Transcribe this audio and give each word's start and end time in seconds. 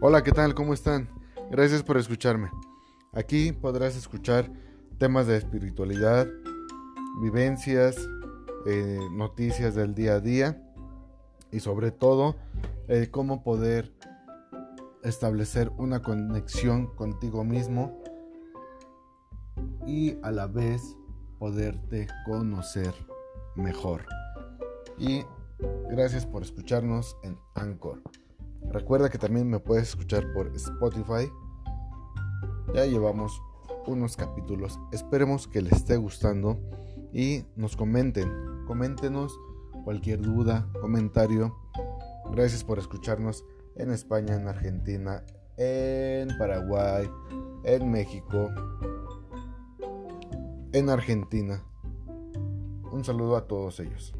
Hola, 0.00 0.22
¿qué 0.22 0.32
tal? 0.32 0.54
¿Cómo 0.54 0.74
están? 0.74 1.08
Gracias 1.50 1.82
por 1.82 1.96
escucharme. 1.96 2.50
Aquí 3.12 3.52
podrás 3.52 3.96
escuchar 3.96 4.50
temas 4.98 5.26
de 5.28 5.36
espiritualidad, 5.36 6.26
vivencias, 7.22 7.96
eh, 8.66 8.98
noticias 9.12 9.74
del 9.74 9.94
día 9.94 10.14
a 10.14 10.20
día 10.20 10.60
y 11.52 11.60
sobre 11.60 11.92
todo 11.92 12.36
eh, 12.88 13.08
cómo 13.10 13.44
poder 13.44 13.94
establecer 15.04 15.70
una 15.78 16.02
conexión 16.02 16.94
contigo 16.96 17.44
mismo 17.44 18.02
y 19.86 20.18
a 20.22 20.32
la 20.32 20.48
vez 20.48 20.96
poderte 21.38 22.08
conocer 22.26 22.92
mejor. 23.54 24.04
Y 24.98 25.22
gracias 25.88 26.26
por 26.26 26.42
escucharnos 26.42 27.16
en 27.22 27.38
Anchor. 27.54 28.02
Recuerda 28.74 29.08
que 29.08 29.18
también 29.18 29.48
me 29.48 29.60
puedes 29.60 29.90
escuchar 29.90 30.32
por 30.32 30.48
Spotify. 30.48 31.30
Ya 32.74 32.84
llevamos 32.84 33.40
unos 33.86 34.16
capítulos. 34.16 34.80
Esperemos 34.90 35.46
que 35.46 35.62
les 35.62 35.74
esté 35.74 35.96
gustando 35.96 36.58
y 37.12 37.44
nos 37.54 37.76
comenten. 37.76 38.28
Coméntenos 38.66 39.38
cualquier 39.84 40.20
duda, 40.22 40.68
comentario. 40.80 41.56
Gracias 42.32 42.64
por 42.64 42.80
escucharnos 42.80 43.44
en 43.76 43.92
España, 43.92 44.34
en 44.34 44.48
Argentina, 44.48 45.22
en 45.56 46.36
Paraguay, 46.36 47.08
en 47.62 47.92
México, 47.92 48.50
en 50.72 50.90
Argentina. 50.90 51.62
Un 52.90 53.04
saludo 53.04 53.36
a 53.36 53.46
todos 53.46 53.78
ellos. 53.78 54.12